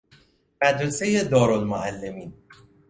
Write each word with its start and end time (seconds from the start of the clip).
مدرسه 0.63 1.23
دارالمعلمین 1.23 2.33